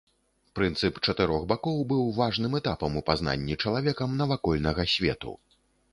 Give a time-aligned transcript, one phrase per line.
[0.59, 5.37] Прынцып чатырох бакоў быў важным этапам у пазнанні чалавекам навакольнага свету.